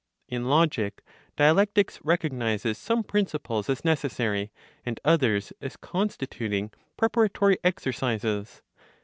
[0.27, 1.03] In logic,
[1.35, 4.51] dialectics recognizes some principles as necessary,
[4.83, 8.63] and others as constituting preparatory exercises.